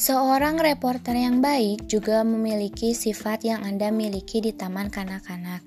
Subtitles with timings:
[0.00, 5.60] Seorang reporter yang baik juga memiliki sifat yang Anda miliki di taman kanak-kanak,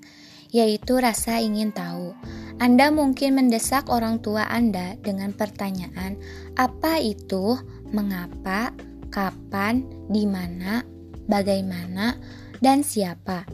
[0.50, 2.18] yaitu rasa ingin tahu.
[2.58, 6.18] Anda mungkin mendesak orang tua Anda dengan pertanyaan,
[6.58, 7.62] "Apa itu?
[7.94, 8.74] Mengapa?
[9.06, 9.86] Kapan?
[10.10, 10.82] Di mana?
[11.30, 12.18] Bagaimana?
[12.58, 13.46] Dan siapa?"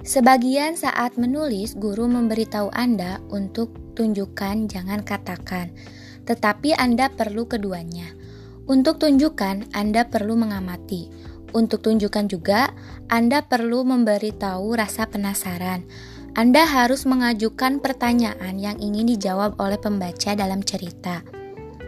[0.00, 5.76] Sebagian saat menulis, guru memberitahu Anda untuk tunjukkan, jangan katakan,
[6.24, 8.16] tetapi Anda perlu keduanya.
[8.66, 11.06] Untuk tunjukkan, Anda perlu mengamati.
[11.54, 12.74] Untuk tunjukkan juga,
[13.06, 15.86] Anda perlu memberitahu rasa penasaran.
[16.34, 21.22] Anda harus mengajukan pertanyaan yang ingin dijawab oleh pembaca dalam cerita.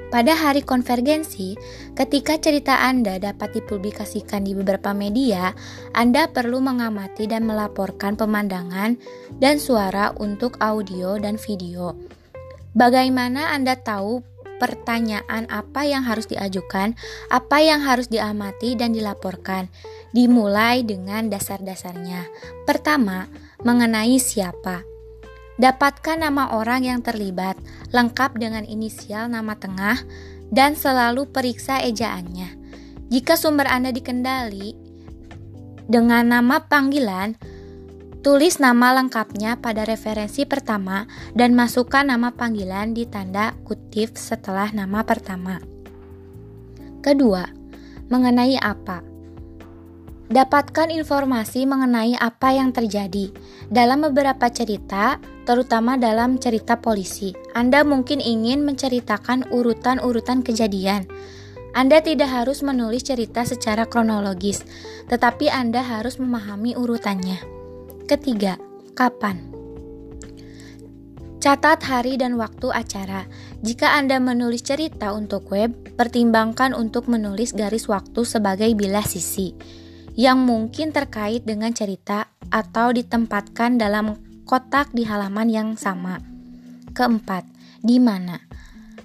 [0.08, 1.58] Pada hari konvergensi,
[1.98, 5.58] ketika cerita Anda dapat dipublikasikan di beberapa media,
[5.98, 8.94] Anda perlu mengamati dan melaporkan pemandangan
[9.42, 11.98] dan suara untuk audio dan video.
[12.78, 16.98] Bagaimana Anda tahu pertanyaan apa yang harus diajukan,
[17.30, 19.70] apa yang harus diamati dan dilaporkan.
[20.12, 22.26] Dimulai dengan dasar-dasarnya.
[22.66, 23.30] Pertama,
[23.62, 24.82] mengenai siapa.
[25.58, 27.58] Dapatkan nama orang yang terlibat,
[27.90, 29.98] lengkap dengan inisial nama tengah,
[30.54, 32.54] dan selalu periksa ejaannya.
[33.10, 34.76] Jika sumber Anda dikendali
[35.88, 37.34] dengan nama panggilan,
[38.18, 41.06] Tulis nama lengkapnya pada referensi pertama
[41.38, 45.62] dan masukkan nama panggilan di tanda kutip setelah nama pertama.
[46.98, 47.46] Kedua,
[48.10, 49.06] mengenai apa?
[50.28, 53.30] Dapatkan informasi mengenai apa yang terjadi.
[53.70, 61.06] Dalam beberapa cerita, terutama dalam cerita polisi, Anda mungkin ingin menceritakan urutan-urutan kejadian.
[61.70, 64.66] Anda tidak harus menulis cerita secara kronologis,
[65.06, 67.57] tetapi Anda harus memahami urutannya.
[68.08, 68.56] Ketiga,
[68.96, 69.36] kapan?
[71.44, 73.28] Catat hari dan waktu acara.
[73.60, 79.52] Jika Anda menulis cerita untuk web, pertimbangkan untuk menulis garis waktu sebagai bilah sisi
[80.16, 84.16] yang mungkin terkait dengan cerita atau ditempatkan dalam
[84.48, 86.16] kotak di halaman yang sama.
[86.96, 87.44] Keempat,
[87.84, 88.40] di mana?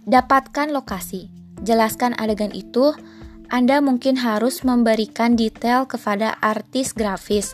[0.07, 1.27] Dapatkan lokasi.
[1.59, 2.95] Jelaskan adegan itu.
[3.51, 7.51] Anda mungkin harus memberikan detail kepada artis grafis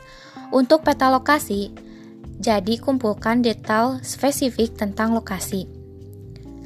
[0.50, 1.70] untuk peta lokasi,
[2.40, 5.68] jadi kumpulkan detail spesifik tentang lokasi.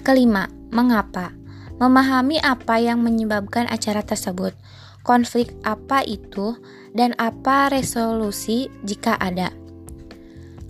[0.05, 1.33] Kelima, mengapa?
[1.81, 4.53] Memahami apa yang menyebabkan acara tersebut,
[5.01, 6.55] konflik apa itu,
[6.93, 9.49] dan apa resolusi jika ada.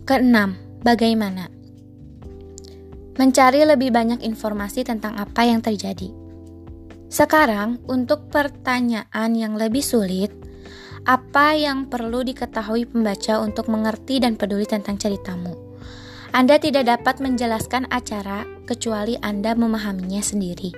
[0.07, 1.51] Keenam, bagaimana?
[3.19, 6.09] Mencari lebih banyak informasi tentang apa yang terjadi.
[7.13, 10.33] Sekarang, untuk pertanyaan yang lebih sulit,
[11.03, 15.51] apa yang perlu diketahui pembaca untuk mengerti dan peduli tentang ceritamu.
[16.33, 20.73] Anda tidak dapat menjelaskan acara kecuali Anda memahaminya sendiri,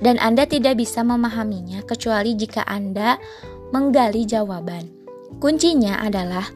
[0.00, 3.20] dan Anda tidak bisa memahaminya kecuali jika Anda
[3.68, 4.88] menggali jawaban.
[5.42, 6.48] Kuncinya adalah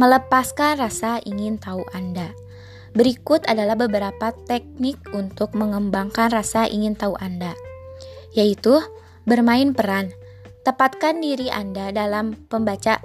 [0.00, 2.32] melepaskan rasa ingin tahu Anda.
[2.96, 7.52] Berikut adalah beberapa teknik untuk mengembangkan rasa ingin tahu Anda,
[8.32, 8.80] yaitu
[9.28, 10.14] bermain peran.
[10.70, 13.02] Tepatkan diri Anda dalam pembaca.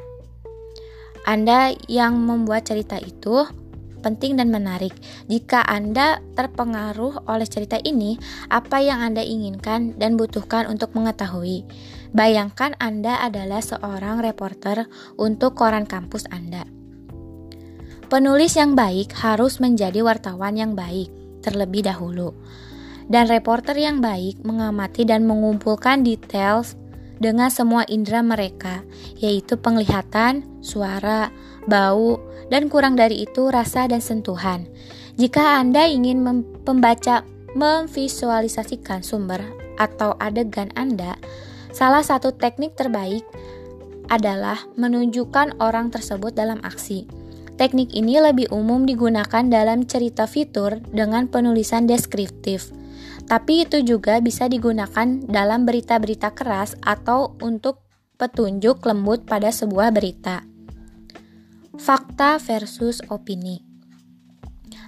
[1.25, 3.41] Anda yang membuat cerita itu
[4.05, 4.93] penting dan menarik.
[5.25, 8.21] Jika Anda terpengaruh oleh cerita ini,
[8.53, 11.65] apa yang Anda inginkan dan butuhkan untuk mengetahui?
[12.13, 14.85] Bayangkan Anda adalah seorang reporter
[15.17, 16.69] untuk koran kampus Anda.
[18.13, 21.09] Penulis yang baik harus menjadi wartawan yang baik
[21.41, 22.29] terlebih dahulu.
[23.09, 26.61] Dan reporter yang baik mengamati dan mengumpulkan detail
[27.19, 28.83] dengan semua indera mereka,
[29.19, 31.31] yaitu penglihatan, suara,
[31.67, 34.67] bau, dan kurang dari itu rasa dan sentuhan.
[35.15, 37.23] Jika Anda ingin mem membaca
[37.55, 39.39] memvisualisasikan sumber
[39.79, 41.15] atau adegan Anda,
[41.71, 43.23] salah satu teknik terbaik
[44.11, 47.07] adalah menunjukkan orang tersebut dalam aksi.
[47.55, 52.75] Teknik ini lebih umum digunakan dalam cerita fitur dengan penulisan deskriptif
[53.25, 57.81] tapi itu juga bisa digunakan dalam berita-berita keras atau untuk
[58.21, 60.45] petunjuk lembut pada sebuah berita.
[61.75, 63.65] Fakta versus opini.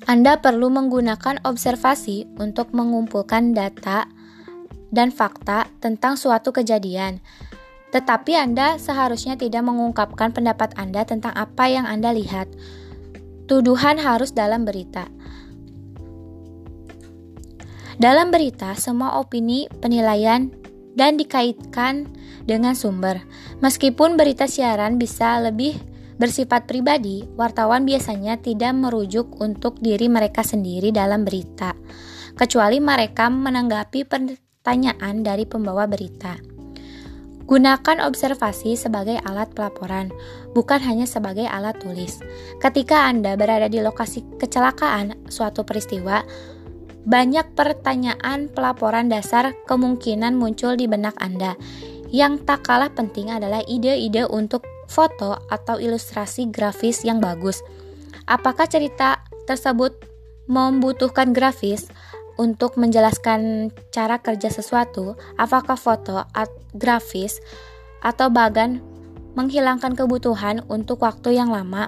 [0.08, 4.08] Anda perlu menggunakan observasi untuk mengumpulkan data
[4.88, 7.20] dan fakta tentang suatu kejadian.
[7.92, 12.48] Tetapi Anda seharusnya tidak mengungkapkan pendapat Anda tentang apa yang Anda lihat.
[13.52, 15.12] Tuduhan harus dalam berita.
[17.98, 20.54] Dalam berita, semua opini, penilaian,
[20.94, 22.06] dan dikaitkan
[22.46, 23.26] dengan sumber.
[23.62, 25.78] Meskipun berita siaran bisa lebih
[26.22, 31.74] bersifat pribadi, wartawan biasanya tidak merujuk untuk diri mereka sendiri dalam berita,
[32.34, 36.38] kecuali mereka menanggapi pertanyaan dari pembawa berita.
[37.48, 40.12] Gunakan observasi sebagai alat pelaporan,
[40.52, 42.20] bukan hanya sebagai alat tulis.
[42.60, 46.28] Ketika Anda berada di lokasi kecelakaan suatu peristiwa,
[47.08, 51.56] banyak pertanyaan pelaporan dasar kemungkinan muncul di benak Anda.
[52.12, 57.64] Yang tak kalah penting adalah ide-ide untuk foto atau ilustrasi grafis yang bagus.
[58.28, 59.96] Apakah cerita tersebut
[60.52, 61.88] membutuhkan grafis
[62.36, 65.16] untuk menjelaskan cara kerja sesuatu?
[65.40, 67.40] Apakah foto, at grafis,
[68.04, 68.84] atau bagan
[69.40, 71.88] menghilangkan kebutuhan untuk waktu yang lama?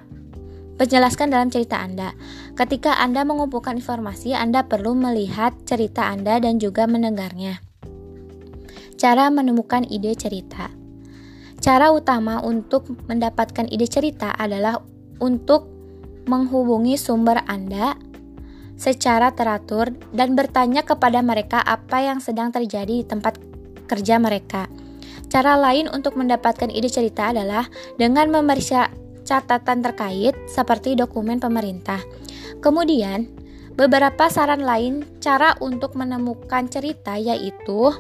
[0.80, 2.16] Penjelaskan dalam cerita Anda.
[2.56, 7.60] Ketika Anda mengumpulkan informasi, Anda perlu melihat cerita Anda dan juga mendengarnya.
[8.96, 10.72] Cara menemukan ide cerita.
[11.60, 14.80] Cara utama untuk mendapatkan ide cerita adalah
[15.20, 15.68] untuk
[16.32, 18.00] menghubungi sumber Anda
[18.80, 23.36] secara teratur dan bertanya kepada mereka apa yang sedang terjadi di tempat
[23.92, 24.72] kerja mereka.
[25.28, 27.68] Cara lain untuk mendapatkan ide cerita adalah
[28.00, 28.88] dengan memeriksa
[29.30, 32.02] catatan terkait seperti dokumen pemerintah.
[32.66, 33.30] Kemudian,
[33.78, 37.94] beberapa saran lain cara untuk menemukan cerita yaitu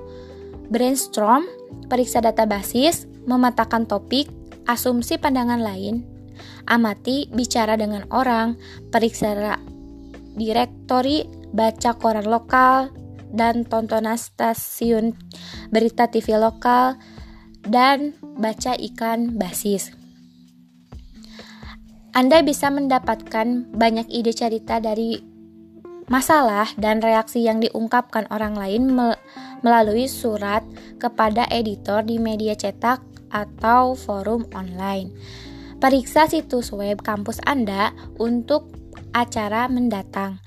[0.73, 1.45] brainstorm,
[1.85, 4.25] periksa data basis, memetakan topik,
[4.65, 6.01] asumsi pandangan lain,
[6.65, 8.57] amati bicara dengan orang,
[8.89, 9.55] periksa
[10.33, 12.89] direktori, baca koran lokal,
[13.29, 15.13] dan tontonan stasiun
[15.69, 16.97] berita TV lokal,
[17.65, 19.98] dan baca ikan basis.
[22.19, 25.23] Anda bisa mendapatkan banyak ide cerita dari
[26.11, 28.91] masalah dan reaksi yang diungkapkan orang lain
[29.63, 30.67] melalui surat
[30.99, 32.99] kepada editor di media cetak
[33.31, 35.15] atau forum online.
[35.79, 38.67] Periksa situs web kampus Anda untuk
[39.15, 40.43] acara mendatang.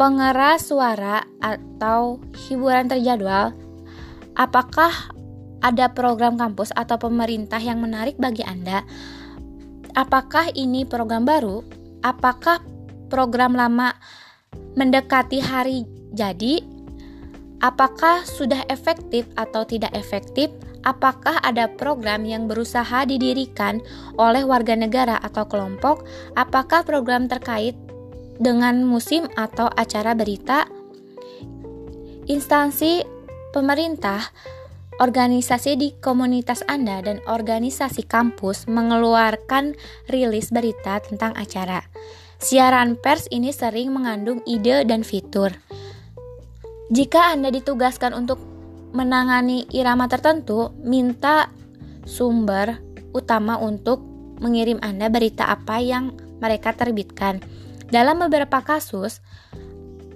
[0.00, 3.52] Pengeras suara atau hiburan terjadwal.
[4.32, 5.12] Apakah
[5.60, 8.80] ada program kampus atau pemerintah yang menarik bagi Anda?
[9.94, 11.62] Apakah ini program baru?
[12.04, 12.60] Apakah
[13.08, 13.94] program lama
[14.74, 16.60] mendekati hari jadi?
[17.64, 20.52] Apakah sudah efektif atau tidak efektif?
[20.84, 23.80] Apakah ada program yang berusaha didirikan
[24.20, 26.04] oleh warga negara atau kelompok?
[26.36, 27.72] Apakah program terkait
[28.36, 30.68] dengan musim atau acara berita?
[32.28, 33.00] Instansi
[33.56, 34.28] pemerintah
[34.94, 39.74] Organisasi di komunitas Anda dan organisasi kampus mengeluarkan
[40.06, 41.82] rilis berita tentang acara.
[42.38, 45.50] Siaran pers ini sering mengandung ide dan fitur.
[46.94, 48.38] Jika Anda ditugaskan untuk
[48.94, 51.50] menangani irama tertentu, minta
[52.06, 52.78] sumber
[53.10, 53.98] utama untuk
[54.38, 57.42] mengirim Anda berita apa yang mereka terbitkan.
[57.90, 59.18] Dalam beberapa kasus,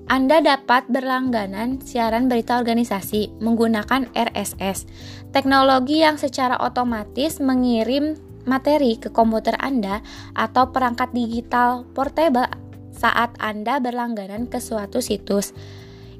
[0.09, 4.89] anda dapat berlangganan siaran berita organisasi menggunakan RSS,
[5.37, 8.17] teknologi yang secara otomatis mengirim
[8.49, 10.01] materi ke komputer Anda
[10.33, 12.49] atau perangkat digital portable
[12.89, 15.53] saat Anda berlangganan ke suatu situs.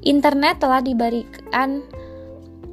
[0.05, 1.81] Internet telah diberikan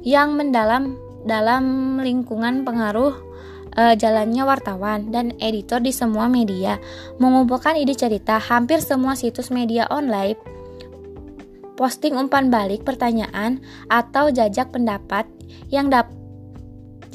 [0.05, 3.17] yang mendalam dalam lingkungan pengaruh
[3.73, 6.77] e, jalannya wartawan dan editor di semua media
[7.17, 10.56] mengumpulkan ide cerita hampir semua situs media online
[11.77, 15.29] posting umpan balik pertanyaan atau jajak pendapat
[15.69, 16.09] yang dap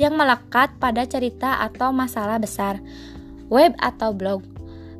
[0.01, 2.81] yang melekat pada cerita atau masalah besar,
[3.53, 4.41] web atau blog.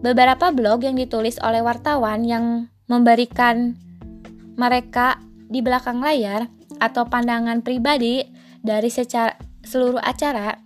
[0.05, 3.79] Beberapa blog yang ditulis oleh wartawan yang memberikan
[4.59, 5.17] mereka
[5.49, 8.27] di belakang layar atau pandangan pribadi
[8.61, 10.59] dari secara seluruh acara,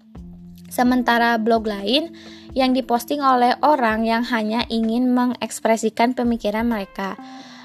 [0.73, 2.11] sementara blog lain
[2.56, 7.14] yang diposting oleh orang yang hanya ingin mengekspresikan pemikiran mereka.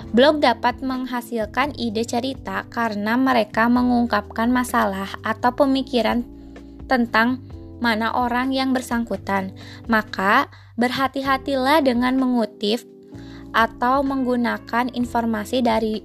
[0.10, 6.26] Blog dapat menghasilkan ide cerita karena mereka mengungkapkan masalah atau pemikiran
[6.90, 7.40] tentang
[7.80, 9.54] mana orang yang bersangkutan.
[9.86, 12.84] Maka, berhati-hatilah dengan mengutip
[13.52, 16.02] atau menggunakan informasi dari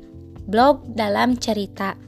[0.47, 2.06] blog dalam cerita.